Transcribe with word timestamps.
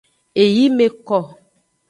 Eyi 0.43 0.63
me 0.77 0.85
ko. 1.07 1.19